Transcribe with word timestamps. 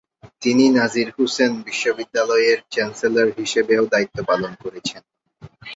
তিনি 0.41 0.65
নাজির 0.77 1.07
হুসেন 1.15 1.51
বিশ্ববিদ্যালয়ের 1.61 2.59
চ্যান্সেলর 2.69 3.27
হিসাবেও 3.37 3.83
দায়িত্ব 3.93 4.17
পালন 4.29 4.51
করেছেন। 4.63 5.01